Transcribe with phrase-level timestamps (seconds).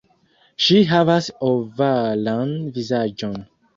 [0.67, 3.39] Ŝi havas ovalan vizaĝon.